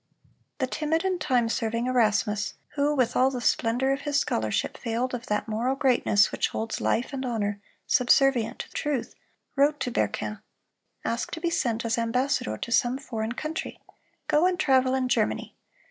The 0.57 0.65
timid 0.65 1.05
and 1.05 1.21
time 1.21 1.47
serving 1.47 1.85
Erasmus, 1.85 2.55
who 2.69 2.95
with 2.95 3.15
all 3.15 3.29
the 3.29 3.39
splendor 3.39 3.91
of 3.93 4.01
his 4.01 4.19
scholarship 4.19 4.75
failed 4.75 5.13
of 5.13 5.27
that 5.27 5.47
moral 5.47 5.75
greatness 5.75 6.31
which 6.31 6.47
holds 6.47 6.81
life 6.81 7.13
and 7.13 7.23
honor 7.23 7.61
subservient 7.85 8.57
to 8.61 8.69
truth, 8.71 9.13
wrote 9.55 9.79
to 9.81 9.91
Berquin: 9.91 10.41
"Ask 11.05 11.29
to 11.33 11.39
be 11.39 11.51
sent 11.51 11.85
as 11.85 11.99
ambassador 11.99 12.57
to 12.57 12.71
some 12.71 12.97
foreign 12.97 13.33
country; 13.33 13.79
go 14.27 14.47
and 14.47 14.59
travel 14.59 14.95
in 14.95 15.07
Germany. 15.07 15.55